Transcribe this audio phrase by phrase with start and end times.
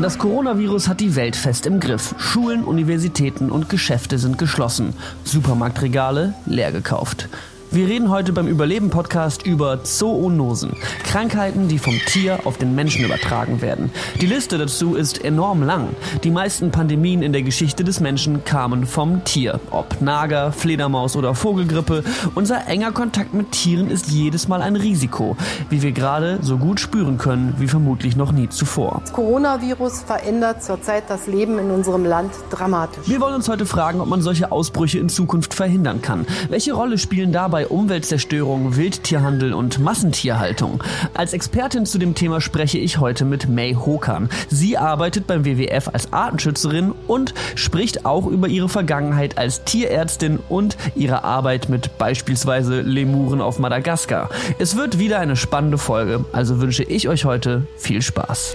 [0.00, 2.14] Das Coronavirus hat die Welt fest im Griff.
[2.16, 4.94] Schulen, Universitäten und Geschäfte sind geschlossen.
[5.24, 7.28] Supermarktregale leer gekauft.
[7.72, 10.72] Wir reden heute beim Überleben-Podcast über Zoonosen.
[11.04, 13.92] Krankheiten, die vom Tier auf den Menschen übertragen werden.
[14.20, 15.90] Die Liste dazu ist enorm lang.
[16.24, 19.60] Die meisten Pandemien in der Geschichte des Menschen kamen vom Tier.
[19.70, 22.02] Ob Nager, Fledermaus oder Vogelgrippe.
[22.34, 25.36] Unser enger Kontakt mit Tieren ist jedes Mal ein Risiko.
[25.68, 28.98] Wie wir gerade so gut spüren können, wie vermutlich noch nie zuvor.
[29.04, 33.06] Das Coronavirus verändert zurzeit das Leben in unserem Land dramatisch.
[33.06, 36.26] Wir wollen uns heute fragen, ob man solche Ausbrüche in Zukunft verhindern kann.
[36.48, 40.82] Welche Rolle spielen dabei bei Umweltzerstörung, Wildtierhandel und Massentierhaltung.
[41.12, 44.30] Als Expertin zu dem Thema spreche ich heute mit May Hokan.
[44.48, 50.78] Sie arbeitet beim WWF als Artenschützerin und spricht auch über ihre Vergangenheit als Tierärztin und
[50.94, 54.30] ihre Arbeit mit beispielsweise Lemuren auf Madagaskar.
[54.58, 58.54] Es wird wieder eine spannende Folge, also wünsche ich euch heute viel Spaß.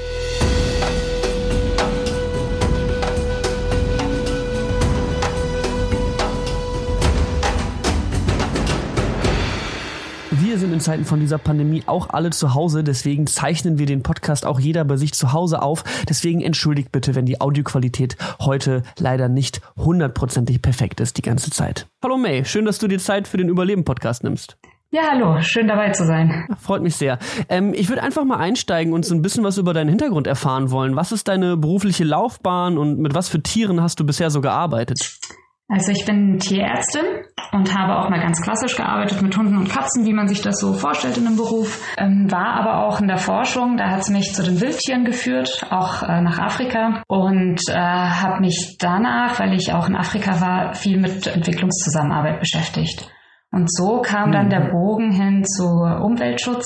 [10.75, 14.59] In Zeiten von dieser Pandemie auch alle zu Hause, deswegen zeichnen wir den Podcast auch
[14.59, 15.85] jeder bei sich zu Hause auf.
[16.09, 21.87] Deswegen entschuldigt bitte, wenn die Audioqualität heute leider nicht hundertprozentig perfekt ist die ganze Zeit.
[22.03, 24.57] Hallo May, schön, dass du dir Zeit für den Überleben-Podcast nimmst.
[24.91, 26.45] Ja, hallo, schön dabei zu sein.
[26.59, 27.19] Freut mich sehr.
[27.47, 30.71] Ähm, ich würde einfach mal einsteigen und so ein bisschen was über deinen Hintergrund erfahren
[30.71, 30.97] wollen.
[30.97, 35.19] Was ist deine berufliche Laufbahn und mit was für Tieren hast du bisher so gearbeitet?
[35.67, 37.05] Also ich bin Tierärztin
[37.51, 40.59] und habe auch mal ganz klassisch gearbeitet mit Hunden und Katzen, wie man sich das
[40.59, 41.81] so vorstellt in einem Beruf.
[41.97, 45.65] Ähm, war aber auch in der Forschung, da hat es mich zu den Wildtieren geführt,
[45.71, 50.75] auch äh, nach Afrika und äh, habe mich danach, weil ich auch in Afrika war,
[50.75, 53.09] viel mit Entwicklungszusammenarbeit beschäftigt.
[53.51, 54.71] Und so kam dann der mhm.
[54.71, 56.65] Bogen hin zu Umweltschutz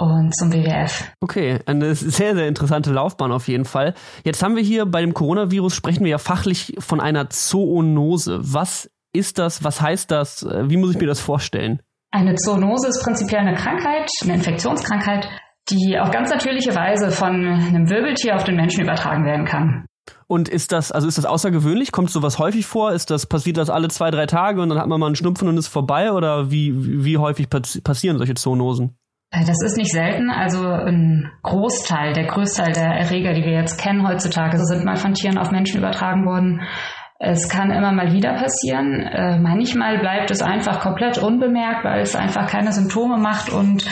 [0.00, 1.12] und zum WWF.
[1.20, 3.94] Okay, eine sehr, sehr interessante Laufbahn auf jeden Fall.
[4.24, 8.38] Jetzt haben wir hier bei dem Coronavirus, sprechen wir ja fachlich von einer Zoonose.
[8.40, 9.62] Was ist das?
[9.62, 10.46] Was heißt das?
[10.46, 11.82] Wie muss ich mir das vorstellen?
[12.12, 15.28] Eine Zoonose ist prinzipiell eine Krankheit, eine Infektionskrankheit,
[15.68, 19.84] die auf ganz natürliche Weise von einem Wirbeltier auf den Menschen übertragen werden kann.
[20.26, 21.92] Und ist das, also ist das außergewöhnlich?
[21.92, 22.92] Kommt sowas häufig vor?
[22.92, 25.46] Ist das, passiert das alle zwei, drei Tage und dann hat man mal einen Schnupfen
[25.46, 26.12] und ist vorbei?
[26.12, 28.96] Oder wie, wie häufig passieren solche Zoonosen?
[29.30, 30.30] Äh, das ist nicht selten.
[30.30, 35.14] Also ein Großteil, der Größteil der Erreger, die wir jetzt kennen heutzutage, sind mal von
[35.14, 36.62] Tieren auf Menschen übertragen worden.
[37.18, 39.02] Es kann immer mal wieder passieren.
[39.02, 43.86] Äh, manchmal bleibt es einfach komplett unbemerkt, weil es einfach keine Symptome macht und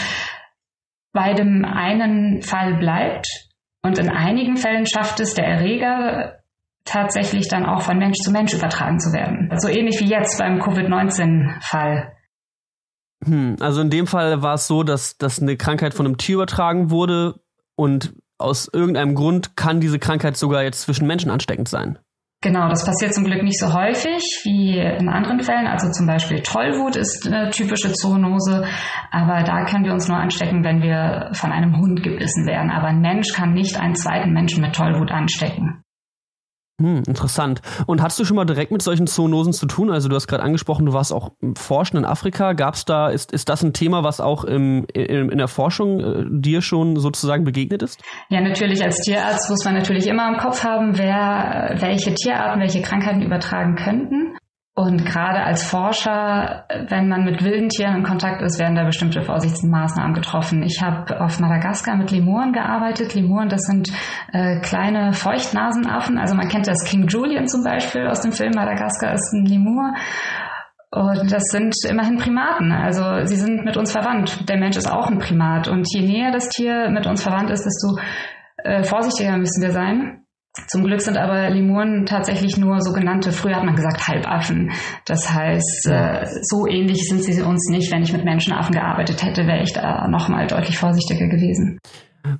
[1.12, 3.26] bei dem einen Fall bleibt.
[3.82, 6.38] Und in einigen Fällen schafft es der Erreger
[6.84, 9.50] tatsächlich dann auch von Mensch zu Mensch übertragen zu werden.
[9.56, 12.12] So ähnlich wie jetzt beim Covid-19-Fall.
[13.24, 16.36] Hm, also in dem Fall war es so, dass, dass eine Krankheit von einem Tier
[16.36, 17.34] übertragen wurde
[17.76, 21.98] und aus irgendeinem Grund kann diese Krankheit sogar jetzt zwischen Menschen ansteckend sein.
[22.40, 25.66] Genau, das passiert zum Glück nicht so häufig wie in anderen Fällen.
[25.66, 28.64] Also zum Beispiel Tollwut ist eine typische Zoonose,
[29.10, 32.70] aber da können wir uns nur anstecken, wenn wir von einem Hund gebissen werden.
[32.70, 35.82] Aber ein Mensch kann nicht einen zweiten Menschen mit Tollwut anstecken.
[36.80, 37.60] Hm, interessant.
[37.86, 39.90] Und hast du schon mal direkt mit solchen Zoonosen zu tun?
[39.90, 42.52] Also du hast gerade angesprochen, du warst auch forschen in Afrika.
[42.52, 46.24] Gab's da, ist, ist das ein Thema, was auch im, in, in der Forschung äh,
[46.28, 48.00] dir schon sozusagen begegnet ist?
[48.28, 48.80] Ja, natürlich.
[48.84, 53.74] Als Tierarzt muss man natürlich immer im Kopf haben, wer welche Tierarten, welche Krankheiten übertragen
[53.74, 54.37] könnten.
[54.78, 59.22] Und gerade als Forscher, wenn man mit wilden Tieren in Kontakt ist, werden da bestimmte
[59.22, 60.62] Vorsichtsmaßnahmen getroffen.
[60.62, 63.12] Ich habe auf Madagaskar mit Lemuren gearbeitet.
[63.12, 63.88] Lemuren, das sind
[64.32, 66.16] äh, kleine Feuchtnasenaffen.
[66.16, 69.94] Also man kennt das King Julian zum Beispiel aus dem Film Madagaskar ist ein Lemur.
[70.92, 72.70] Und das sind immerhin Primaten.
[72.70, 74.48] Also sie sind mit uns verwandt.
[74.48, 75.66] Der Mensch ist auch ein Primat.
[75.66, 77.98] Und je näher das Tier mit uns verwandt ist, desto
[78.58, 80.22] äh, vorsichtiger müssen wir sein.
[80.66, 84.72] Zum Glück sind aber Lemuren tatsächlich nur sogenannte, früher hat man gesagt Halbaffen.
[85.06, 87.92] Das heißt, äh, so ähnlich sind sie uns nicht.
[87.92, 91.78] Wenn ich mit Menschenaffen gearbeitet hätte, wäre ich da nochmal deutlich vorsichtiger gewesen.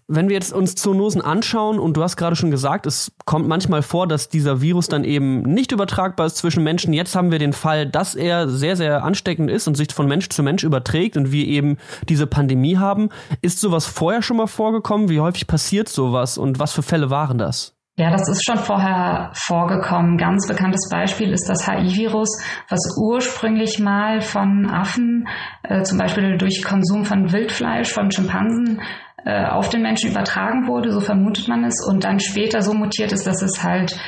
[0.07, 3.83] Wenn wir jetzt uns Zoonosen anschauen, und du hast gerade schon gesagt, es kommt manchmal
[3.83, 6.93] vor, dass dieser Virus dann eben nicht übertragbar ist zwischen Menschen.
[6.93, 10.29] Jetzt haben wir den Fall, dass er sehr, sehr ansteckend ist und sich von Mensch
[10.29, 11.79] zu Mensch überträgt und wir eben
[12.09, 13.09] diese Pandemie haben.
[13.41, 15.09] Ist sowas vorher schon mal vorgekommen?
[15.09, 17.78] Wie häufig passiert sowas und was für Fälle waren das?
[17.99, 20.19] Ja, das ist schon vorher vorgekommen.
[20.19, 22.29] Ganz bekanntes Beispiel ist das HIV-Virus,
[22.69, 25.27] was ursprünglich mal von Affen,
[25.65, 28.81] äh, zum Beispiel durch Konsum von Wildfleisch, von Schimpansen,
[29.25, 33.11] äh, auf den Menschen übertragen wurde, so vermutet man es, und dann später so mutiert
[33.11, 33.99] ist, dass es halt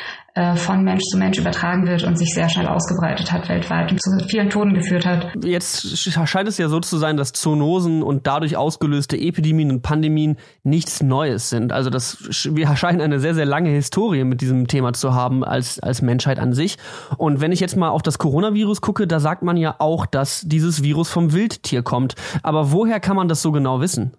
[0.57, 4.29] von Mensch zu Mensch übertragen wird und sich sehr schnell ausgebreitet hat weltweit und zu
[4.29, 5.33] vielen Toten geführt hat.
[5.43, 10.37] Jetzt scheint es ja so zu sein, dass Zoonosen und dadurch ausgelöste Epidemien und Pandemien
[10.63, 11.73] nichts Neues sind.
[11.73, 15.81] Also das, wir scheinen eine sehr, sehr lange Historie mit diesem Thema zu haben als,
[15.81, 16.77] als Menschheit an sich.
[17.19, 20.43] Und wenn ich jetzt mal auf das Coronavirus gucke, da sagt man ja auch, dass
[20.43, 22.15] dieses Virus vom Wildtier kommt.
[22.43, 24.13] Aber woher kann man das so genau wissen?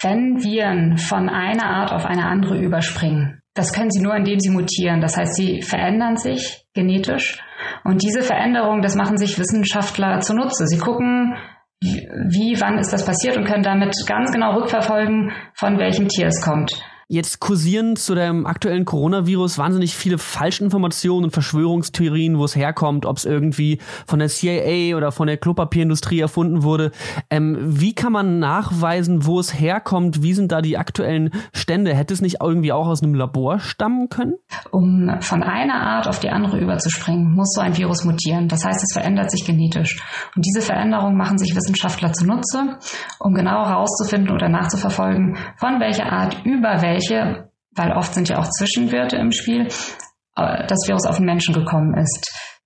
[0.00, 4.50] Wenn Viren von einer Art auf eine andere überspringen, das können sie nur, indem sie
[4.50, 5.00] mutieren.
[5.00, 7.42] Das heißt, sie verändern sich genetisch.
[7.84, 10.66] Und diese Veränderung, das machen sich Wissenschaftler zunutze.
[10.66, 11.34] Sie gucken,
[11.80, 16.40] wie, wann ist das passiert und können damit ganz genau rückverfolgen, von welchem Tier es
[16.40, 16.72] kommt.
[17.10, 23.16] Jetzt kursieren zu dem aktuellen Coronavirus wahnsinnig viele Falschinformationen und Verschwörungstheorien, wo es herkommt, ob
[23.16, 26.90] es irgendwie von der CIA oder von der Klopapierindustrie erfunden wurde.
[27.30, 30.22] Ähm, wie kann man nachweisen, wo es herkommt?
[30.22, 31.94] Wie sind da die aktuellen Stände?
[31.94, 34.34] Hätte es nicht irgendwie auch aus einem Labor stammen können?
[34.70, 38.48] Um von einer Art auf die andere überzuspringen, muss so ein Virus mutieren.
[38.48, 39.98] Das heißt, es verändert sich genetisch.
[40.36, 42.76] Und diese Veränderungen machen sich Wissenschaftler zunutze,
[43.18, 48.38] um genau herauszufinden oder nachzuverfolgen, von welcher Art über welche welche, weil oft sind ja
[48.38, 49.68] auch Zwischenwirte im Spiel,
[50.36, 52.57] äh, das Virus auf den Menschen gekommen ist.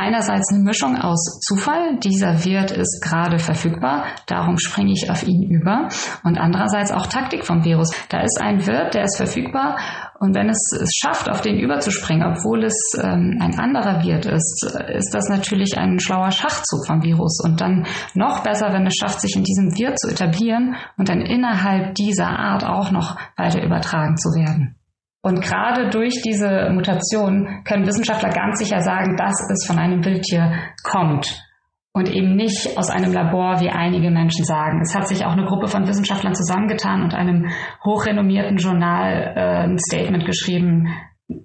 [0.00, 5.42] Einerseits eine Mischung aus Zufall, dieser Wirt ist gerade verfügbar, darum springe ich auf ihn
[5.42, 5.88] über.
[6.24, 7.90] Und andererseits auch Taktik vom Virus.
[8.08, 9.76] Da ist ein Wirt, der ist verfügbar
[10.20, 14.64] und wenn es es schafft, auf den überzuspringen, obwohl es ähm, ein anderer Wirt ist,
[14.94, 17.40] ist das natürlich ein schlauer Schachzug vom Virus.
[17.42, 21.22] Und dann noch besser, wenn es schafft, sich in diesem Wirt zu etablieren und dann
[21.22, 24.76] innerhalb dieser Art auch noch weiter übertragen zu werden.
[25.22, 30.52] Und gerade durch diese Mutation können Wissenschaftler ganz sicher sagen, dass es von einem Wildtier
[30.82, 31.44] kommt
[31.92, 34.80] und eben nicht aus einem Labor, wie einige Menschen sagen.
[34.80, 37.50] Es hat sich auch eine Gruppe von Wissenschaftlern zusammengetan und einem
[37.84, 40.88] hochrenommierten Journal äh, ein Statement geschrieben,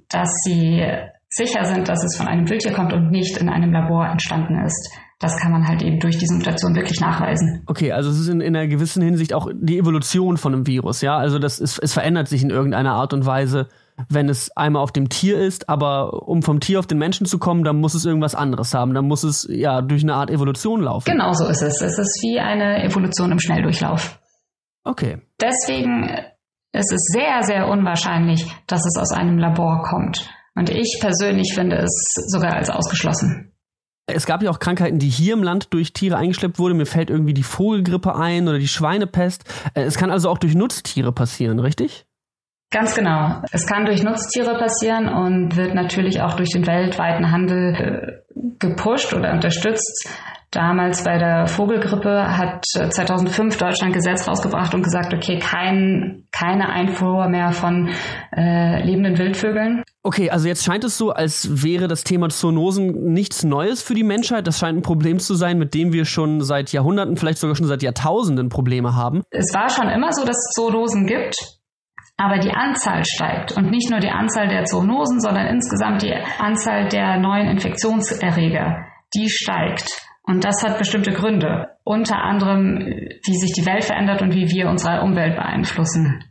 [0.09, 0.83] dass sie
[1.29, 4.95] sicher sind, dass es von einem Wildtier kommt und nicht in einem Labor entstanden ist
[5.19, 7.63] das kann man halt eben durch diese Mutation wirklich nachweisen.
[7.67, 11.01] Okay, also es ist in, in einer gewissen Hinsicht auch die Evolution von einem Virus,
[11.01, 11.17] ja.
[11.17, 13.69] Also das ist, es verändert sich in irgendeiner Art und Weise,
[14.09, 17.39] wenn es einmal auf dem Tier ist, aber um vom Tier auf den Menschen zu
[17.39, 18.93] kommen, dann muss es irgendwas anderes haben.
[18.93, 21.09] Dann muss es ja durch eine Art Evolution laufen.
[21.09, 21.81] Genau so ist es.
[21.81, 24.19] Es ist wie eine Evolution im Schnelldurchlauf.
[24.83, 25.19] Okay.
[25.41, 26.09] Deswegen
[26.73, 30.29] ist es sehr, sehr unwahrscheinlich, dass es aus einem Labor kommt.
[30.55, 33.51] Und ich persönlich finde es sogar als ausgeschlossen.
[34.07, 36.77] Es gab ja auch Krankheiten, die hier im Land durch Tiere eingeschleppt wurden.
[36.77, 39.43] Mir fällt irgendwie die Vogelgrippe ein oder die Schweinepest.
[39.73, 42.05] Äh, es kann also auch durch Nutztiere passieren, richtig?
[42.71, 43.41] Ganz genau.
[43.51, 49.13] Es kann durch Nutztiere passieren und wird natürlich auch durch den weltweiten Handel äh, gepusht
[49.13, 50.09] oder unterstützt.
[50.55, 57.27] Damals bei der Vogelgrippe hat 2005 Deutschland Gesetz rausgebracht und gesagt, okay, kein, keine Einfuhr
[57.27, 57.89] mehr von
[58.33, 59.83] äh, lebenden Wildvögeln.
[60.01, 64.05] Okay, also jetzt scheint es so, als wäre das Thema Zoonosen nichts Neues für die
[64.05, 64.47] Menschheit.
[64.47, 67.67] Das scheint ein Problem zu sein, mit dem wir schon seit Jahrhunderten, vielleicht sogar schon
[67.67, 69.23] seit Jahrtausenden Probleme haben.
[69.31, 71.35] Es war schon immer so, dass es Zoonosen gibt.
[72.15, 76.87] Aber die Anzahl steigt und nicht nur die Anzahl der Zoonosen, sondern insgesamt die Anzahl
[76.87, 80.04] der neuen Infektionserreger, die steigt.
[80.27, 81.67] Und das hat bestimmte Gründe.
[81.83, 86.23] Unter anderem, wie sich die Welt verändert und wie wir unsere Umwelt beeinflussen.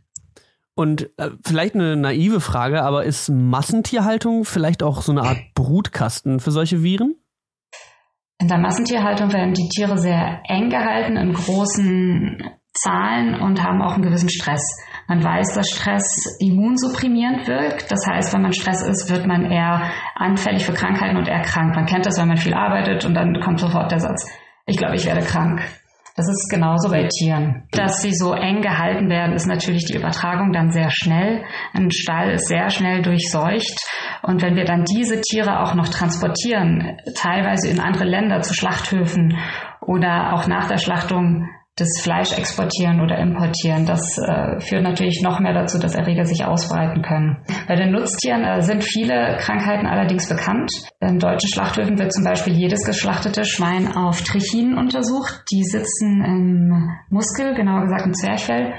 [0.75, 6.41] Und äh, vielleicht eine naive Frage, aber ist Massentierhaltung vielleicht auch so eine Art Brutkasten
[6.41, 7.15] für solche Viren?
[8.41, 13.93] In der Massentierhaltung werden die Tiere sehr eng gehalten in großen Zahlen und haben auch
[13.93, 14.61] einen gewissen Stress.
[15.07, 17.91] Man weiß, dass Stress immunsupprimierend wirkt.
[17.91, 21.75] Das heißt, wenn man Stress ist, wird man eher anfällig für Krankheiten und eher krank.
[21.75, 24.27] Man kennt das, wenn man viel arbeitet und dann kommt sofort der Satz,
[24.65, 25.61] ich glaube, ich werde krank.
[26.15, 27.67] Das ist genauso bei Tieren.
[27.71, 31.43] Dass sie so eng gehalten werden, ist natürlich die Übertragung dann sehr schnell.
[31.73, 33.77] Ein Stall ist sehr schnell durchseucht.
[34.23, 39.37] Und wenn wir dann diese Tiere auch noch transportieren, teilweise in andere Länder zu Schlachthöfen
[39.81, 43.85] oder auch nach der Schlachtung das Fleisch exportieren oder importieren.
[43.85, 47.37] Das äh, führt natürlich noch mehr dazu, dass Erreger sich ausbreiten können.
[47.67, 50.71] Bei den Nutztieren äh, sind viele Krankheiten allerdings bekannt.
[51.01, 55.43] In deutschen Schlachthöfen wird zum Beispiel jedes geschlachtete Schwein auf Trichinen untersucht.
[55.51, 58.73] Die sitzen im Muskel, genauer gesagt im Zwerchfell.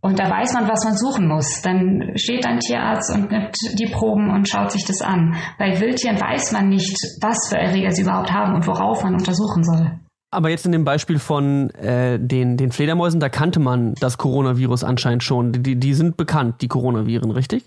[0.00, 1.62] Und da weiß man, was man suchen muss.
[1.62, 5.36] Dann steht ein Tierarzt und nimmt die Proben und schaut sich das an.
[5.58, 9.64] Bei Wildtieren weiß man nicht, was für Erreger sie überhaupt haben und worauf man untersuchen
[9.64, 10.00] soll.
[10.36, 14.84] Aber jetzt in dem Beispiel von äh, den, den Fledermäusen, da kannte man das Coronavirus
[14.84, 15.52] anscheinend schon.
[15.52, 17.64] Die, die sind bekannt, die Coronaviren, richtig?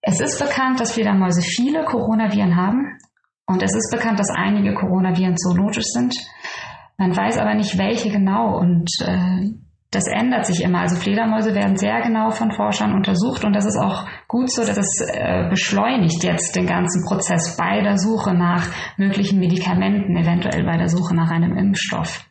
[0.00, 3.00] Es ist bekannt, dass Fledermäuse viele Coronaviren haben.
[3.46, 6.14] Und es ist bekannt, dass einige Coronaviren zoonotisch sind.
[6.98, 8.60] Man weiß aber nicht, welche genau.
[8.60, 9.50] Und äh,
[9.94, 10.80] das ändert sich immer.
[10.80, 14.76] Also Fledermäuse werden sehr genau von Forschern untersucht und das ist auch gut so, dass
[14.76, 20.76] es äh, beschleunigt jetzt den ganzen Prozess bei der Suche nach möglichen Medikamenten, eventuell bei
[20.76, 22.26] der Suche nach einem Impfstoff.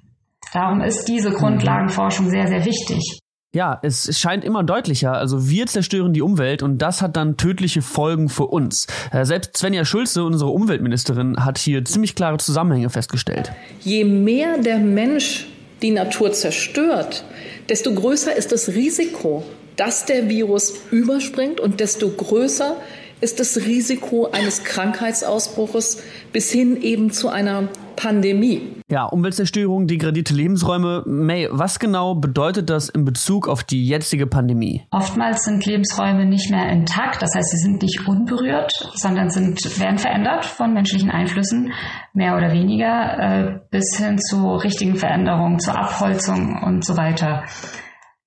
[0.53, 1.35] Darum ist diese mhm.
[1.35, 3.19] Grundlagenforschung sehr, sehr wichtig.
[3.55, 5.13] Ja, es scheint immer deutlicher.
[5.13, 8.87] Also wir zerstören die Umwelt und das hat dann tödliche Folgen für uns.
[9.11, 13.51] Äh, selbst Svenja Schulze, unsere Umweltministerin, hat hier ziemlich klare Zusammenhänge festgestellt.
[13.81, 15.52] Je mehr der Mensch
[15.83, 17.23] die Natur zerstört,
[17.69, 19.43] desto größer ist das Risiko,
[19.75, 22.77] dass der Virus überspringt und desto größer
[23.23, 26.03] ist das Risiko eines Krankheitsausbruches
[26.33, 28.81] bis hin eben zu einer Pandemie.
[28.89, 31.03] Ja, Umweltzerstörung, degradierte Lebensräume.
[31.05, 34.81] May, was genau bedeutet das in Bezug auf die jetzige Pandemie?
[34.91, 39.97] Oftmals sind Lebensräume nicht mehr intakt, das heißt, sie sind nicht unberührt, sondern sind, werden
[39.97, 41.71] verändert von menschlichen Einflüssen,
[42.13, 47.43] mehr oder weniger, äh, bis hin zu richtigen Veränderungen, zur Abholzung und so weiter.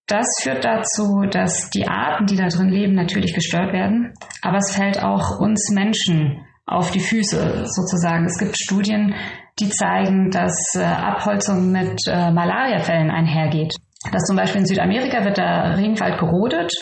[0.07, 4.75] Das führt dazu, dass die Arten, die da drin leben, natürlich gestört werden, aber es
[4.75, 8.25] fällt auch uns Menschen auf die Füße sozusagen.
[8.25, 9.15] Es gibt Studien,
[9.59, 13.75] die zeigen, dass äh, Abholzung mit äh, Malariafällen einhergeht.
[14.13, 16.73] Dass zum Beispiel in Südamerika wird der Regenwald gerodet,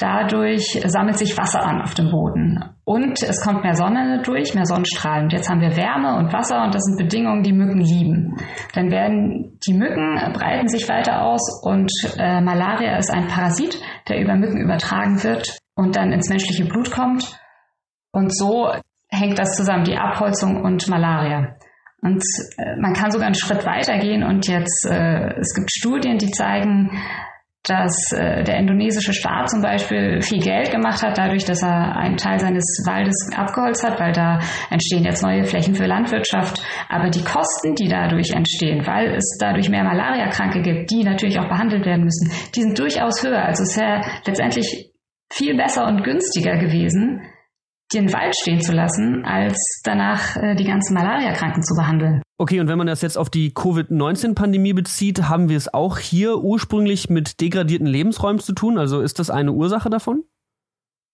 [0.00, 4.64] dadurch sammelt sich Wasser an auf dem Boden und es kommt mehr Sonne durch, mehr
[4.64, 5.24] Sonnenstrahlen.
[5.24, 8.36] Und jetzt haben wir Wärme und Wasser und das sind Bedingungen, die Mücken lieben.
[8.74, 14.20] Dann werden die Mücken breiten sich weiter aus und äh, Malaria ist ein Parasit, der
[14.20, 17.38] über Mücken übertragen wird und dann ins menschliche Blut kommt.
[18.12, 18.72] Und so
[19.08, 21.54] hängt das zusammen, die Abholzung und Malaria.
[22.02, 22.24] Und
[22.58, 26.30] äh, man kann sogar einen Schritt weiter gehen und jetzt, äh, es gibt Studien, die
[26.30, 26.90] zeigen,
[27.64, 32.16] dass äh, der indonesische Staat zum Beispiel viel Geld gemacht hat, dadurch, dass er einen
[32.16, 34.38] Teil seines Waldes abgeholzt hat, weil da
[34.70, 36.62] entstehen jetzt neue Flächen für Landwirtschaft.
[36.88, 41.48] Aber die Kosten, die dadurch entstehen, weil es dadurch mehr Malariakranke gibt, die natürlich auch
[41.48, 43.44] behandelt werden müssen, die sind durchaus höher.
[43.44, 44.90] Also es wäre letztendlich
[45.30, 47.22] viel besser und günstiger gewesen,
[47.92, 52.22] den Wald stehen zu lassen, als danach äh, die ganzen Malariakranken zu behandeln.
[52.40, 56.38] Okay, und wenn man das jetzt auf die Covid-19-Pandemie bezieht, haben wir es auch hier
[56.38, 58.78] ursprünglich mit degradierten Lebensräumen zu tun?
[58.78, 60.22] Also ist das eine Ursache davon?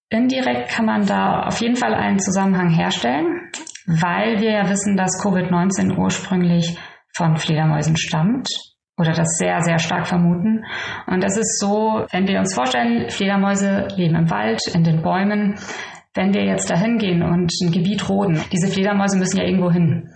[0.09, 3.51] Indirekt kann man da auf jeden Fall einen Zusammenhang herstellen,
[3.87, 6.79] weil wir ja wissen, dass Covid-19 ursprünglich
[7.17, 8.49] von Fledermäusen stammt
[8.97, 10.65] oder das sehr, sehr stark vermuten.
[11.09, 15.59] Und das ist so, wenn wir uns vorstellen, Fledermäuse leben im Wald, in den Bäumen,
[16.15, 20.09] wenn wir jetzt dahin gehen und ein Gebiet roden, diese Fledermäuse müssen ja irgendwo hin.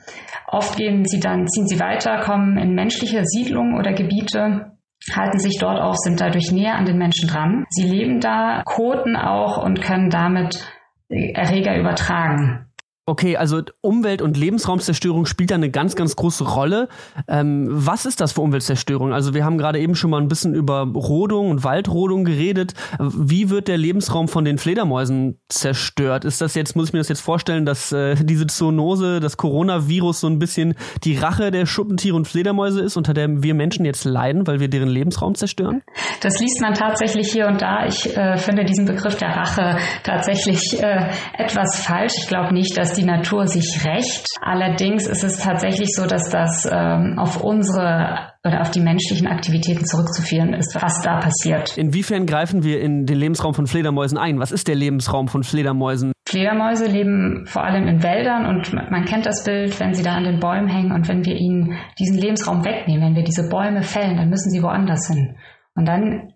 [0.50, 4.72] Oft gehen sie dann, ziehen sie weiter, kommen in menschliche Siedlungen oder Gebiete,
[5.14, 7.64] halten sich dort auf, sind dadurch näher an den Menschen dran.
[7.70, 10.66] Sie leben da, koten auch und können damit
[11.08, 12.69] Erreger übertragen.
[13.10, 16.88] Okay, also Umwelt- und Lebensraumzerstörung spielt da eine ganz, ganz große Rolle.
[17.26, 19.12] Ähm, was ist das für Umweltzerstörung?
[19.12, 22.74] Also wir haben gerade eben schon mal ein bisschen über Rodung und Waldrodung geredet.
[23.00, 26.24] Wie wird der Lebensraum von den Fledermäusen zerstört?
[26.24, 30.20] Ist das jetzt, muss ich mir das jetzt vorstellen, dass äh, diese Zoonose, das Coronavirus
[30.20, 34.04] so ein bisschen die Rache der Schuppentiere und Fledermäuse ist, unter der wir Menschen jetzt
[34.04, 35.82] leiden, weil wir deren Lebensraum zerstören?
[36.20, 37.86] Das liest man tatsächlich hier und da.
[37.86, 42.12] Ich äh, finde diesen Begriff der Rache tatsächlich äh, etwas falsch.
[42.16, 44.26] Ich glaube nicht, dass die die Natur sich rächt.
[44.42, 49.84] Allerdings ist es tatsächlich so, dass das ähm, auf unsere oder auf die menschlichen Aktivitäten
[49.84, 51.76] zurückzuführen ist, was da passiert.
[51.76, 54.38] Inwiefern greifen wir in den Lebensraum von Fledermäusen ein?
[54.38, 56.12] Was ist der Lebensraum von Fledermäusen?
[56.26, 60.24] Fledermäuse leben vor allem in Wäldern und man kennt das Bild, wenn sie da an
[60.24, 64.16] den Bäumen hängen und wenn wir ihnen diesen Lebensraum wegnehmen, wenn wir diese Bäume fällen,
[64.16, 65.36] dann müssen sie woanders hin.
[65.74, 66.32] Und dann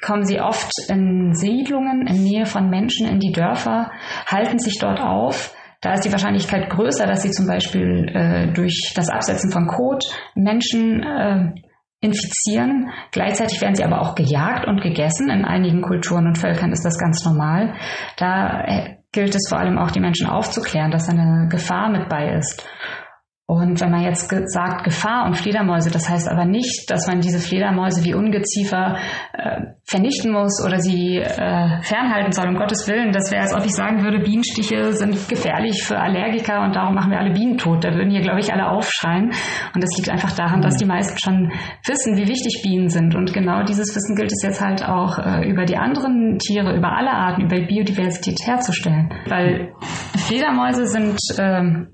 [0.00, 3.90] kommen sie oft in Siedlungen in Nähe von Menschen in die Dörfer,
[4.26, 8.92] halten sich dort auf, da ist die Wahrscheinlichkeit größer, dass sie zum Beispiel äh, durch
[8.96, 10.04] das Absetzen von Kot
[10.34, 11.52] Menschen äh,
[12.00, 12.90] infizieren.
[13.12, 15.30] Gleichzeitig werden sie aber auch gejagt und gegessen.
[15.30, 17.74] In einigen Kulturen und Völkern ist das ganz normal.
[18.16, 22.34] Da äh, gilt es vor allem auch, die Menschen aufzuklären, dass eine Gefahr mit bei
[22.34, 22.68] ist.
[23.50, 27.38] Und wenn man jetzt sagt Gefahr und Fledermäuse, das heißt aber nicht, dass man diese
[27.38, 28.98] Fledermäuse wie Ungeziefer
[29.32, 33.10] äh, vernichten muss oder sie äh, fernhalten soll, um Gottes Willen.
[33.10, 37.10] Das wäre, als ob ich sagen würde, Bienenstiche sind gefährlich für Allergiker und darum machen
[37.10, 37.84] wir alle Bienen tot.
[37.84, 39.30] Da würden hier, glaube ich, alle aufschreien.
[39.74, 41.50] Und das liegt einfach daran, dass die meisten schon
[41.86, 43.16] wissen, wie wichtig Bienen sind.
[43.16, 46.92] Und genau dieses Wissen gilt es jetzt halt auch äh, über die anderen Tiere, über
[46.92, 49.10] alle Arten, über Biodiversität herzustellen.
[49.26, 49.72] Weil
[50.18, 51.88] Fledermäuse sind ähm,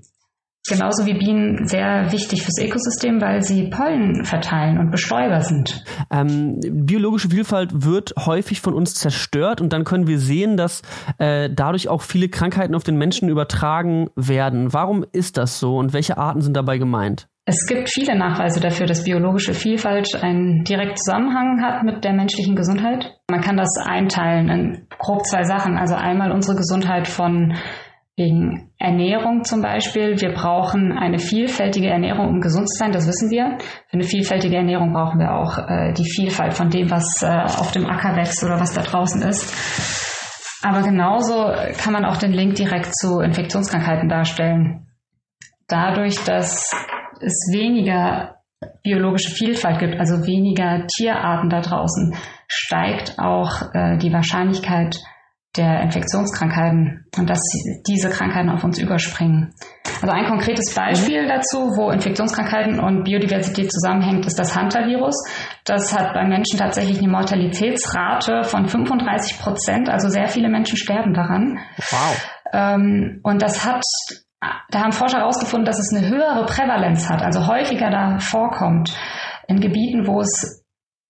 [0.67, 5.83] genauso wie Bienen sehr wichtig fürs Ökosystem, weil sie Pollen verteilen und Bestäuber sind.
[6.11, 10.81] Ähm, biologische Vielfalt wird häufig von uns zerstört und dann können wir sehen, dass
[11.17, 14.73] äh, dadurch auch viele Krankheiten auf den Menschen übertragen werden.
[14.73, 17.27] Warum ist das so und welche Arten sind dabei gemeint?
[17.47, 22.55] Es gibt viele Nachweise dafür, dass biologische Vielfalt einen direkten Zusammenhang hat mit der menschlichen
[22.55, 23.19] Gesundheit.
[23.29, 25.77] Man kann das einteilen in grob zwei Sachen.
[25.77, 27.53] Also einmal unsere Gesundheit von
[28.17, 30.19] wegen Ernährung zum Beispiel.
[30.19, 33.57] Wir brauchen eine vielfältige Ernährung, um gesund zu sein, das wissen wir.
[33.87, 37.71] Für eine vielfältige Ernährung brauchen wir auch äh, die Vielfalt von dem, was äh, auf
[37.71, 40.63] dem Acker wächst oder was da draußen ist.
[40.63, 44.87] Aber genauso kann man auch den Link direkt zu Infektionskrankheiten darstellen.
[45.67, 46.71] Dadurch, dass
[47.21, 48.35] es weniger
[48.81, 52.15] biologische Vielfalt gibt, also weniger Tierarten da draußen,
[52.47, 54.95] steigt auch äh, die Wahrscheinlichkeit
[55.57, 57.39] der Infektionskrankheiten und dass
[57.87, 59.53] diese Krankheiten auf uns überspringen.
[60.01, 61.29] Also ein konkretes Beispiel mhm.
[61.29, 65.15] dazu, wo Infektionskrankheiten und Biodiversität zusammenhängt, ist das Hunter-Virus.
[65.63, 71.13] Das hat bei Menschen tatsächlich eine Mortalitätsrate von 35 Prozent, also sehr viele Menschen sterben
[71.13, 71.59] daran.
[71.77, 72.31] Wow.
[72.53, 73.83] Ähm, und das hat
[74.69, 78.95] da haben Forscher herausgefunden, dass es eine höhere Prävalenz hat, also häufiger da vorkommt
[79.47, 80.64] in Gebieten, wo es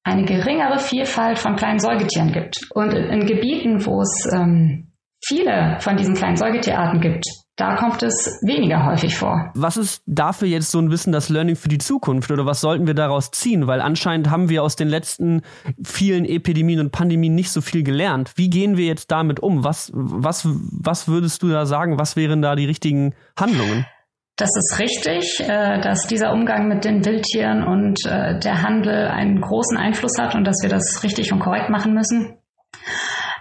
[0.06, 2.60] eine geringere Vielfalt von kleinen Säugetieren gibt.
[2.74, 4.92] Und in Gebieten, wo es ähm,
[5.26, 9.52] viele von diesen kleinen Säugetierarten gibt, da kommt es weniger häufig vor.
[9.56, 12.86] Was ist dafür jetzt so ein Wissen das Learning für die Zukunft oder was sollten
[12.86, 13.66] wir daraus ziehen?
[13.66, 15.42] Weil anscheinend haben wir aus den letzten
[15.84, 18.34] vielen Epidemien und Pandemien nicht so viel gelernt.
[18.36, 19.64] Wie gehen wir jetzt damit um?
[19.64, 21.98] Was, was, was würdest du da sagen?
[21.98, 23.86] Was wären da die richtigen Handlungen?
[24.38, 29.40] Das ist richtig, äh, dass dieser Umgang mit den Wildtieren und äh, der Handel einen
[29.40, 32.38] großen Einfluss hat und dass wir das richtig und korrekt machen müssen.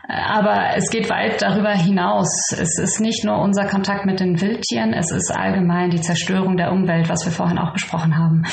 [0.06, 2.52] Aber es geht weit darüber hinaus.
[2.52, 6.70] Es ist nicht nur unser Kontakt mit den Wildtieren, es ist allgemein die Zerstörung der
[6.70, 8.44] Umwelt, was wir vorhin auch besprochen haben.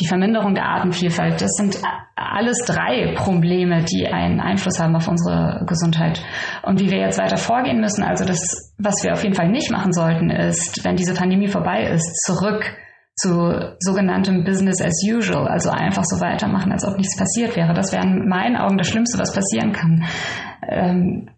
[0.00, 1.78] Die Verminderung der Artenvielfalt, das sind
[2.16, 6.20] alles drei Probleme, die einen Einfluss haben auf unsere Gesundheit.
[6.62, 9.70] Und wie wir jetzt weiter vorgehen müssen, also das, was wir auf jeden Fall nicht
[9.70, 12.64] machen sollten, ist, wenn diese Pandemie vorbei ist, zurück
[13.16, 17.72] zu sogenanntem Business as usual, also einfach so weitermachen, als ob nichts passiert wäre.
[17.72, 20.04] Das wäre in meinen Augen das Schlimmste, was passieren kann.
[20.68, 21.30] Ähm,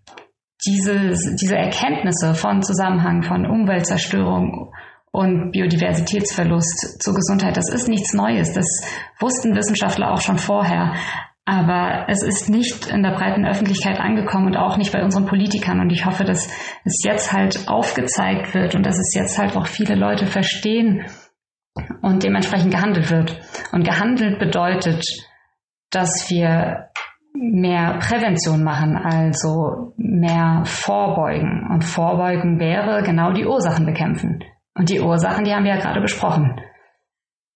[0.66, 4.72] diese, diese Erkenntnisse von Zusammenhang von Umweltzerstörung
[5.12, 8.52] und Biodiversitätsverlust zur Gesundheit, das ist nichts Neues.
[8.52, 8.66] Das
[9.18, 10.94] wussten Wissenschaftler auch schon vorher.
[11.44, 15.80] Aber es ist nicht in der breiten Öffentlichkeit angekommen und auch nicht bei unseren Politikern.
[15.80, 16.48] Und ich hoffe, dass
[16.84, 21.06] es jetzt halt aufgezeigt wird und dass es jetzt halt auch viele Leute verstehen,
[22.02, 23.40] und dementsprechend gehandelt wird.
[23.72, 25.04] Und gehandelt bedeutet,
[25.90, 26.88] dass wir
[27.34, 31.68] mehr Prävention machen, also mehr vorbeugen.
[31.70, 34.42] Und vorbeugen wäre genau die Ursachen bekämpfen.
[34.76, 36.60] Und die Ursachen, die haben wir ja gerade besprochen.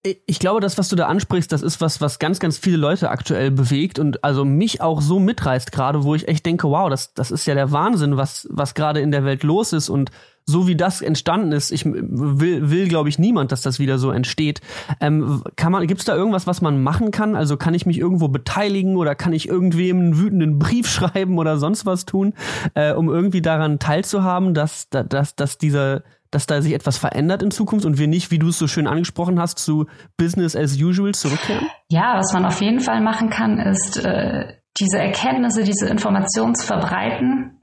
[0.02, 3.10] Ich glaube, das, was du da ansprichst, das ist was, was ganz, ganz viele Leute
[3.10, 7.12] aktuell bewegt und also mich auch so mitreißt gerade, wo ich echt denke, wow, das,
[7.12, 10.10] das ist ja der Wahnsinn, was, was gerade in der Welt los ist und
[10.46, 14.10] so wie das entstanden ist, ich will, will glaube ich, niemand, dass das wieder so
[14.10, 14.62] entsteht.
[15.00, 17.36] Ähm, kann man, gibt's da irgendwas, was man machen kann?
[17.36, 21.58] Also kann ich mich irgendwo beteiligen oder kann ich irgendwem einen wütenden Brief schreiben oder
[21.58, 22.32] sonst was tun,
[22.72, 27.50] äh, um irgendwie daran teilzuhaben, dass, dass, dass dieser dass da sich etwas verändert in
[27.50, 31.12] Zukunft und wir nicht, wie du es so schön angesprochen hast, zu Business as usual
[31.12, 31.68] zurückkehren?
[31.88, 36.66] Ja, was man auf jeden Fall machen kann, ist äh, diese Erkenntnisse, diese Informationen zu
[36.66, 37.60] verbreiten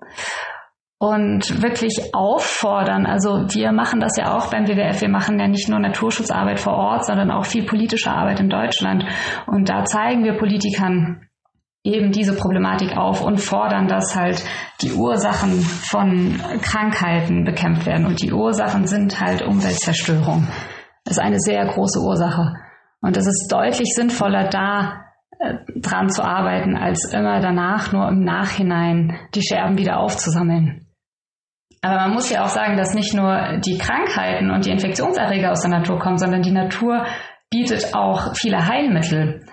[1.00, 3.06] und wirklich auffordern.
[3.06, 5.02] Also wir machen das ja auch beim WWF.
[5.02, 9.06] Wir machen ja nicht nur Naturschutzarbeit vor Ort, sondern auch viel politische Arbeit in Deutschland.
[9.46, 11.28] Und da zeigen wir Politikern
[11.94, 14.44] eben diese Problematik auf und fordern, dass halt
[14.82, 18.06] die Ursachen von Krankheiten bekämpft werden.
[18.06, 20.48] Und die Ursachen sind halt Umweltzerstörung.
[21.04, 22.54] Das ist eine sehr große Ursache.
[23.02, 25.06] Und es ist deutlich sinnvoller, da
[25.40, 30.88] äh, dran zu arbeiten, als immer danach nur im Nachhinein die Scherben wieder aufzusammeln.
[31.82, 35.62] Aber man muss ja auch sagen, dass nicht nur die Krankheiten und die Infektionserreger aus
[35.62, 37.06] der Natur kommen, sondern die Natur
[37.50, 39.46] bietet auch viele Heilmittel.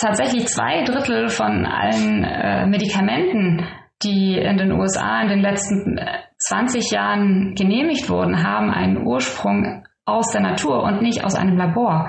[0.00, 3.66] Tatsächlich zwei Drittel von allen äh, Medikamenten,
[4.02, 6.00] die in den USA in den letzten
[6.38, 11.58] 20 äh, Jahren genehmigt wurden, haben einen Ursprung aus der Natur und nicht aus einem
[11.58, 12.08] Labor.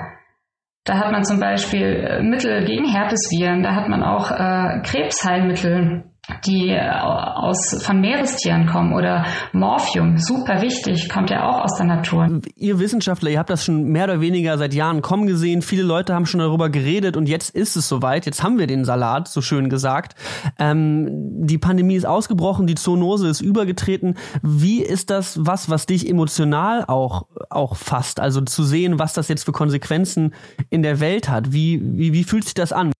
[0.84, 6.04] Da hat man zum Beispiel äh, Mittel gegen Herpesviren, da hat man auch äh, Krebsheilmittel
[6.46, 11.86] die äh, aus, von Meerestieren kommen oder Morphium, super wichtig, kommt ja auch aus der
[11.86, 12.40] Natur.
[12.54, 16.14] Ihr Wissenschaftler, ihr habt das schon mehr oder weniger seit Jahren kommen gesehen, viele Leute
[16.14, 19.40] haben schon darüber geredet und jetzt ist es soweit, jetzt haben wir den Salat, so
[19.40, 20.14] schön gesagt.
[20.60, 21.08] Ähm,
[21.44, 24.16] die Pandemie ist ausgebrochen, die Zoonose ist übergetreten.
[24.42, 28.20] Wie ist das was, was dich emotional auch, auch fasst?
[28.20, 30.34] Also zu sehen, was das jetzt für Konsequenzen
[30.70, 31.52] in der Welt hat.
[31.52, 32.92] Wie, wie, wie fühlt sich das an?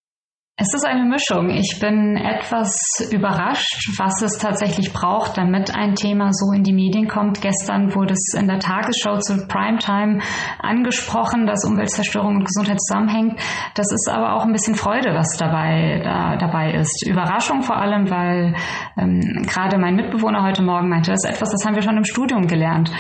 [0.54, 1.48] Es ist eine Mischung.
[1.48, 2.76] Ich bin etwas
[3.10, 7.40] überrascht, was es tatsächlich braucht, damit ein Thema so in die Medien kommt.
[7.40, 10.18] Gestern wurde es in der Tagesschau zu Primetime
[10.58, 13.40] angesprochen, dass Umweltzerstörung und Gesundheit zusammenhängt.
[13.74, 17.06] Das ist aber auch ein bisschen Freude, was dabei, da, dabei ist.
[17.06, 18.54] Überraschung vor allem, weil
[18.98, 22.04] ähm, gerade mein Mitbewohner heute Morgen meinte, das ist etwas, das haben wir schon im
[22.04, 22.90] Studium gelernt.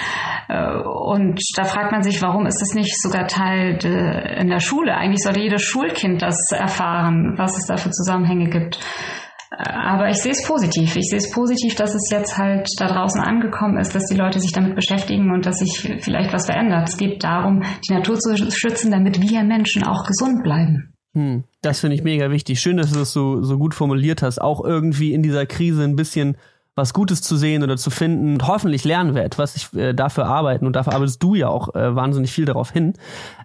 [0.48, 4.60] Äh, und da fragt man sich, warum ist das nicht sogar Teil de, in der
[4.60, 4.94] Schule?
[4.94, 8.78] Eigentlich sollte jedes Schulkind das erfahren was es da für Zusammenhänge gibt.
[9.50, 10.96] Aber ich sehe es positiv.
[10.96, 14.40] Ich sehe es positiv, dass es jetzt halt da draußen angekommen ist, dass die Leute
[14.40, 16.88] sich damit beschäftigen und dass sich vielleicht was verändert.
[16.88, 20.94] Es geht darum, die Natur zu schützen, damit wir Menschen auch gesund bleiben.
[21.14, 22.60] Hm, das finde ich mega wichtig.
[22.60, 24.40] Schön, dass du das so, so gut formuliert hast.
[24.40, 26.38] Auch irgendwie in dieser Krise ein bisschen
[26.74, 28.34] was Gutes zu sehen oder zu finden.
[28.34, 29.56] Und hoffentlich lernen wir etwas.
[29.56, 32.94] Ich, äh, dafür arbeiten und dafür arbeitest du ja auch äh, wahnsinnig viel darauf hin.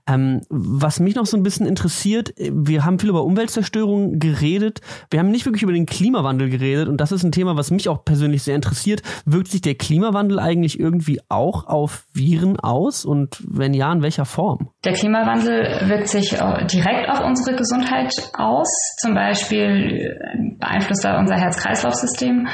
[0.07, 4.79] Ähm, was mich noch so ein bisschen interessiert, wir haben viel über Umweltzerstörung geredet.
[5.09, 7.89] Wir haben nicht wirklich über den Klimawandel geredet und das ist ein Thema, was mich
[7.89, 9.01] auch persönlich sehr interessiert.
[9.25, 14.25] Wirkt sich der Klimawandel eigentlich irgendwie auch auf Viren aus und wenn ja, in welcher
[14.25, 14.69] Form?
[14.85, 18.69] Der Klimawandel wirkt sich direkt auf unsere Gesundheit aus.
[19.01, 20.15] Zum Beispiel
[20.59, 22.47] beeinflusst er unser Herz-Kreislauf-System.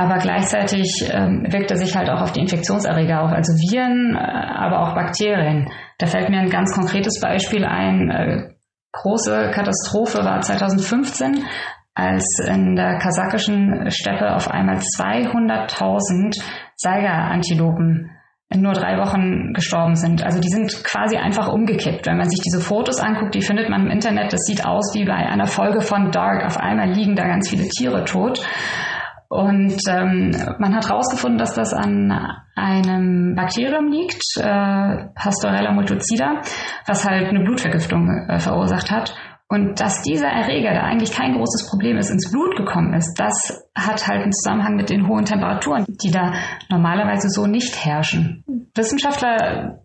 [0.00, 4.18] Aber gleichzeitig ähm, wirkt er sich halt auch auf die Infektionserreger auf, also Viren, äh,
[4.18, 5.68] aber auch Bakterien.
[5.98, 8.10] Da fällt mir ein ganz konkretes Beispiel ein.
[8.10, 8.48] Äh,
[8.92, 11.44] große Katastrophe war 2015,
[11.92, 16.42] als in der kasachischen Steppe auf einmal 200.000
[16.76, 18.10] Seigerantilopen
[18.48, 20.24] in nur drei Wochen gestorben sind.
[20.24, 22.06] Also die sind quasi einfach umgekippt.
[22.06, 25.04] Wenn man sich diese Fotos anguckt, die findet man im Internet, das sieht aus wie
[25.04, 26.46] bei einer Folge von Dark.
[26.46, 28.40] Auf einmal liegen da ganz viele Tiere tot.
[29.30, 32.12] Und ähm, man hat herausgefunden, dass das an
[32.56, 36.40] einem Bakterium liegt, äh, Pastorella multocida,
[36.84, 39.14] was halt eine Blutvergiftung äh, verursacht hat.
[39.48, 43.68] Und dass dieser Erreger, der eigentlich kein großes Problem ist, ins Blut gekommen ist, das
[43.76, 46.32] hat halt einen Zusammenhang mit den hohen Temperaturen, die da
[46.68, 48.44] normalerweise so nicht herrschen.
[48.74, 49.78] Wissenschaftler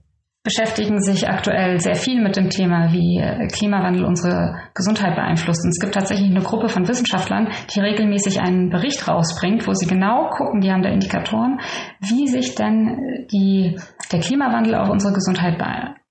[0.46, 5.66] beschäftigen sich aktuell sehr viel mit dem Thema, wie äh, Klimawandel unsere Gesundheit beeinflusst.
[5.66, 9.88] Und es gibt tatsächlich eine Gruppe von Wissenschaftlern, die regelmäßig einen Bericht rausbringt, wo sie
[9.88, 11.60] genau gucken, die haben da Indikatoren,
[12.00, 13.76] wie sich denn die,
[14.12, 15.58] der Klimawandel auf unsere Gesundheit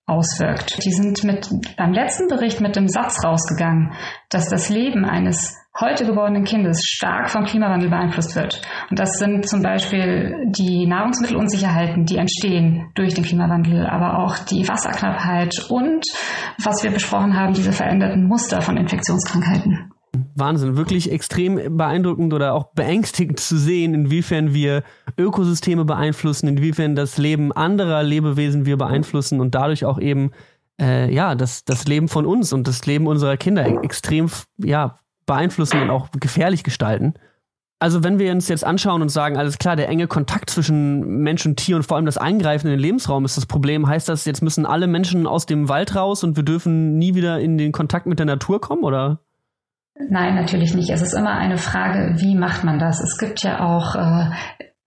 [0.06, 0.84] auswirkt.
[0.84, 3.92] Die sind mit, beim letzten Bericht mit dem Satz rausgegangen,
[4.28, 8.62] dass das Leben eines heute geborenen Kindes stark vom Klimawandel beeinflusst wird.
[8.90, 14.68] Und das sind zum Beispiel die Nahrungsmittelunsicherheiten, die entstehen durch den Klimawandel, aber auch die
[14.68, 16.04] Wasserknappheit und,
[16.62, 19.93] was wir besprochen haben, diese veränderten Muster von Infektionskrankheiten.
[20.34, 24.82] Wahnsinn, wirklich extrem beeindruckend oder auch beängstigend zu sehen, inwiefern wir
[25.18, 30.30] Ökosysteme beeinflussen, inwiefern das Leben anderer Lebewesen wir beeinflussen und dadurch auch eben
[30.80, 35.80] äh, ja das, das Leben von uns und das Leben unserer Kinder extrem ja beeinflussen
[35.82, 37.14] und auch gefährlich gestalten.
[37.80, 41.44] Also wenn wir uns jetzt anschauen und sagen, alles klar, der enge Kontakt zwischen Mensch
[41.44, 44.24] und Tier und vor allem das Eingreifen in den Lebensraum ist das Problem, heißt das,
[44.24, 47.72] jetzt müssen alle Menschen aus dem Wald raus und wir dürfen nie wieder in den
[47.72, 49.23] Kontakt mit der Natur kommen, oder?
[49.96, 50.90] Nein, natürlich nicht.
[50.90, 53.00] Es ist immer eine Frage, wie macht man das?
[53.00, 54.30] Es gibt ja auch äh,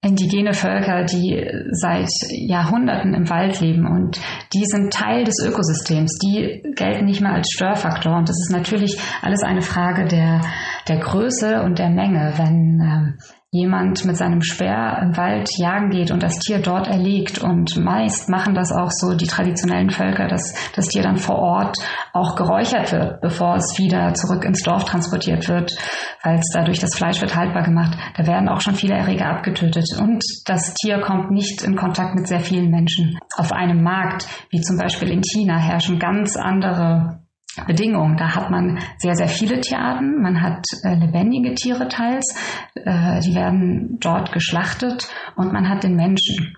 [0.02, 4.20] indigene Völker, die seit Jahrhunderten im Wald leben und
[4.54, 6.18] die sind Teil des Ökosystems.
[6.20, 10.42] Die gelten nicht mehr als Störfaktor und das ist natürlich alles eine Frage der,
[10.88, 12.34] der Größe und der Menge.
[12.38, 17.40] Wenn äh, jemand mit seinem Speer im Wald jagen geht und das Tier dort erlegt.
[17.40, 21.78] Und meist machen das auch so die traditionellen Völker, dass das Tier dann vor Ort
[22.14, 25.78] auch geräuchert wird, bevor es wieder zurück ins Dorf transportiert wird,
[26.24, 27.98] weil es dadurch das Fleisch wird haltbar gemacht.
[28.18, 29.86] Da werden auch schon viele Erreger abgetötet.
[29.98, 33.18] Und das Tier kommt nicht in Kontakt mit sehr vielen Menschen.
[33.38, 37.22] Auf einem Markt, wie zum Beispiel in China, herrschen ganz andere
[37.66, 38.18] Bedingungen.
[38.18, 40.22] Da hat man sehr, sehr viele Tierarten.
[40.22, 42.36] Man hat äh, lebendige Tiere teils,
[42.76, 46.56] äh, die werden dort geschlachtet und man hat den Menschen.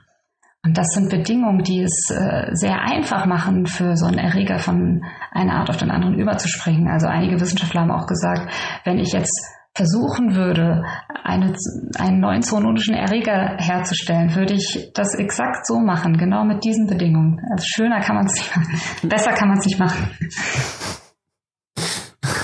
[0.61, 5.05] Und das sind Bedingungen, die es äh, sehr einfach machen, für so einen Erreger von
[5.31, 6.89] einer Art auf den anderen überzuspringen.
[6.89, 8.51] Also einige Wissenschaftler haben auch gesagt,
[8.83, 10.83] wenn ich jetzt versuchen würde,
[11.23, 11.55] eine,
[11.97, 17.39] einen neuen zoonotischen Erreger herzustellen, würde ich das exakt so machen, genau mit diesen Bedingungen.
[17.49, 19.09] Also schöner kann man es nicht machen.
[19.09, 20.09] Besser kann man es nicht machen.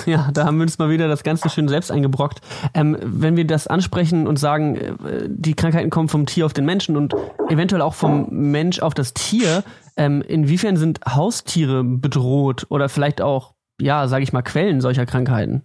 [0.08, 2.40] Ja, da haben wir uns mal wieder das Ganze schön selbst eingebrockt.
[2.76, 6.64] Ähm, wenn wir das ansprechen und sagen, äh, die Krankheiten kommen vom Tier auf den
[6.64, 7.16] Menschen und
[7.50, 9.64] eventuell auch vom Mensch auf das Tier,
[9.98, 15.64] ähm, inwiefern sind Haustiere bedroht oder vielleicht auch, ja, sage ich mal, Quellen solcher Krankheiten?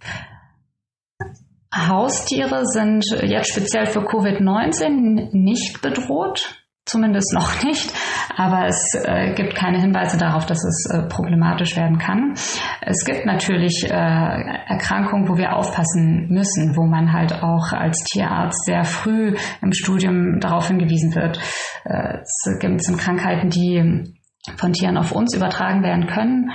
[1.73, 6.57] Haustiere sind jetzt speziell für Covid-19 nicht bedroht.
[6.83, 7.93] zumindest noch nicht,
[8.35, 12.33] aber es äh, gibt keine Hinweise darauf, dass es äh, problematisch werden kann.
[12.81, 18.65] Es gibt natürlich äh, Erkrankungen, wo wir aufpassen müssen, wo man halt auch als Tierarzt
[18.65, 21.39] sehr früh im Studium darauf hingewiesen wird.
[21.85, 24.17] Äh, es gibt Krankheiten, die
[24.57, 26.51] von Tieren auf uns übertragen werden können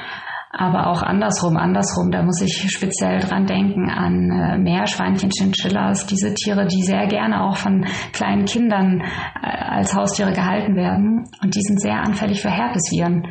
[0.58, 6.32] aber auch andersrum, andersrum, da muss ich speziell dran denken an äh, Meerschweinchen, Chinchillas, diese
[6.32, 9.02] Tiere, die sehr gerne auch von kleinen Kindern
[9.42, 11.24] äh, als Haustiere gehalten werden.
[11.42, 13.26] Und die sind sehr anfällig für Herpesviren.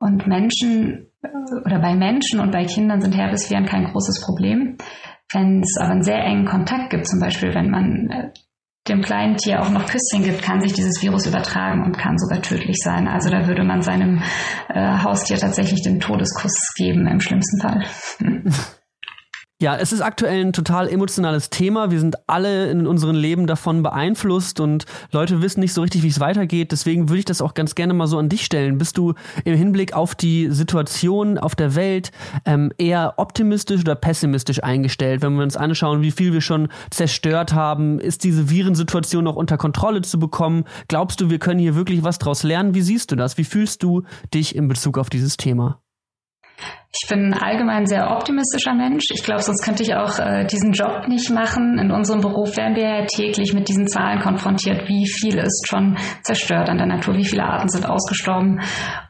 [0.00, 1.28] Und Menschen äh,
[1.64, 4.76] oder bei Menschen und bei Kindern sind Herpesviren kein großes Problem.
[5.32, 8.30] Wenn es aber einen sehr engen Kontakt gibt, zum Beispiel wenn man äh,
[8.88, 12.42] dem kleinen Tier auch noch Küsschen gibt, kann sich dieses Virus übertragen und kann sogar
[12.42, 13.08] tödlich sein.
[13.08, 14.22] Also da würde man seinem
[14.68, 17.84] äh, Haustier tatsächlich den Todeskuss geben im schlimmsten Fall.
[19.58, 21.90] Ja, es ist aktuell ein total emotionales Thema.
[21.90, 26.08] Wir sind alle in unserem Leben davon beeinflusst und Leute wissen nicht so richtig, wie
[26.08, 26.72] es weitergeht.
[26.72, 28.76] Deswegen würde ich das auch ganz gerne mal so an dich stellen.
[28.76, 29.14] Bist du
[29.46, 32.10] im Hinblick auf die Situation auf der Welt
[32.44, 35.22] ähm, eher optimistisch oder pessimistisch eingestellt?
[35.22, 39.56] Wenn wir uns anschauen, wie viel wir schon zerstört haben, ist diese Virensituation noch unter
[39.56, 40.64] Kontrolle zu bekommen?
[40.88, 42.74] Glaubst du, wir können hier wirklich was draus lernen?
[42.74, 43.38] Wie siehst du das?
[43.38, 44.02] Wie fühlst du
[44.34, 45.80] dich in Bezug auf dieses Thema?
[46.92, 49.06] Ich bin allgemein ein sehr optimistischer Mensch.
[49.12, 51.78] Ich glaube, sonst könnte ich auch äh, diesen Job nicht machen.
[51.78, 54.88] In unserem Beruf werden wir ja täglich mit diesen Zahlen konfrontiert.
[54.88, 57.14] Wie viel ist schon zerstört an der Natur?
[57.16, 58.60] Wie viele Arten sind ausgestorben?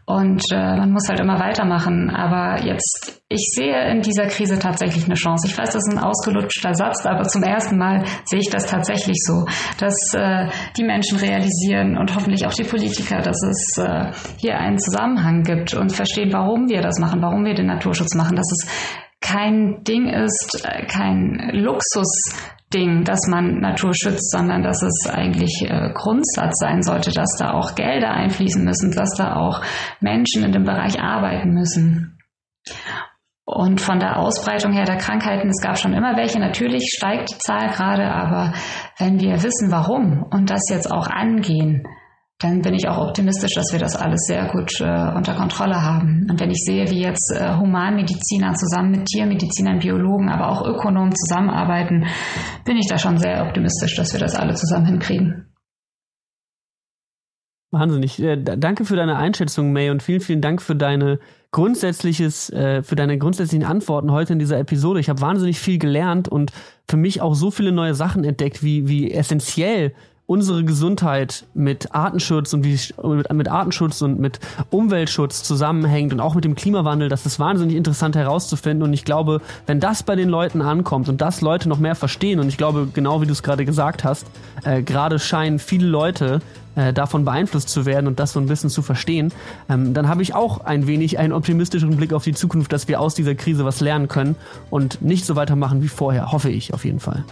[0.08, 2.10] Und äh, man muss halt immer weitermachen.
[2.10, 5.48] Aber jetzt, ich sehe in dieser Krise tatsächlich eine Chance.
[5.48, 9.16] Ich weiß, das ist ein ausgelutschter Satz, aber zum ersten Mal sehe ich das tatsächlich
[9.26, 9.44] so,
[9.78, 14.78] dass äh, die Menschen realisieren und hoffentlich auch die Politiker, dass es äh, hier einen
[14.78, 18.68] Zusammenhang gibt und verstehen, warum wir das machen, warum wir den Naturschutz machen, dass es
[19.20, 22.32] kein Ding ist, äh, kein Luxus
[22.74, 27.52] Ding, dass man Natur schützt, sondern dass es eigentlich äh, Grundsatz sein sollte, dass da
[27.52, 29.62] auch Gelder einfließen müssen, dass da auch
[30.00, 32.18] Menschen in dem Bereich arbeiten müssen.
[33.44, 37.38] Und von der Ausbreitung her der Krankheiten, es gab schon immer welche, natürlich steigt die
[37.38, 38.52] Zahl gerade, aber
[38.98, 41.86] wenn wir wissen, warum und das jetzt auch angehen,
[42.38, 46.26] dann bin ich auch optimistisch, dass wir das alles sehr gut äh, unter Kontrolle haben.
[46.30, 51.14] Und wenn ich sehe, wie jetzt äh, Humanmediziner zusammen mit Tiermedizinern, Biologen, aber auch Ökonomen
[51.14, 52.06] zusammenarbeiten,
[52.66, 55.46] bin ich da schon sehr optimistisch, dass wir das alle zusammen hinkriegen.
[57.70, 58.22] Wahnsinnig.
[58.22, 61.18] Äh, danke für deine Einschätzung, May, und vielen, vielen Dank für deine
[61.52, 65.00] grundsätzliches, äh, für deine grundsätzlichen Antworten heute in dieser Episode.
[65.00, 66.52] Ich habe wahnsinnig viel gelernt und
[66.86, 69.94] für mich auch so viele neue Sachen entdeckt, wie, wie essentiell
[70.26, 72.78] unsere Gesundheit mit Artenschutz und wie
[73.32, 78.16] mit Artenschutz und mit Umweltschutz zusammenhängt und auch mit dem Klimawandel, das ist wahnsinnig interessant
[78.16, 78.82] herauszufinden.
[78.82, 82.40] Und ich glaube, wenn das bei den Leuten ankommt und das Leute noch mehr verstehen,
[82.40, 84.26] und ich glaube, genau wie du es gerade gesagt hast,
[84.64, 86.40] äh, gerade scheinen viele Leute
[86.74, 89.32] äh, davon beeinflusst zu werden und das so ein bisschen zu verstehen,
[89.68, 93.00] ähm, dann habe ich auch ein wenig einen optimistischeren Blick auf die Zukunft, dass wir
[93.00, 94.34] aus dieser Krise was lernen können
[94.70, 97.24] und nicht so weitermachen wie vorher, hoffe ich auf jeden Fall.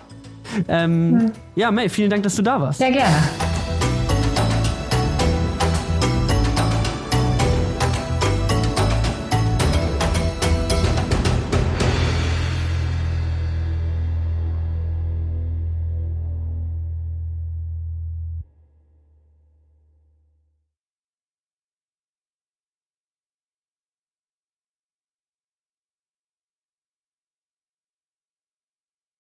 [0.69, 1.33] Ähm, hm.
[1.55, 2.79] Ja, May, vielen Dank, dass du da warst.
[2.79, 3.17] Sehr gerne.